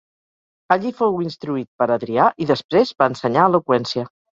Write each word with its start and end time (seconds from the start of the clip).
Allí 0.75 0.93
fou 1.01 1.21
instruït 1.27 1.71
per 1.83 1.91
Adrià 1.99 2.33
i 2.47 2.51
després 2.57 2.97
va 3.01 3.15
ensenyar 3.15 3.51
eloqüència. 3.57 4.13